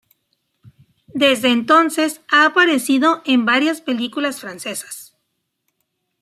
[1.13, 5.13] Desde entonces ha aparecido en varias películas francesas.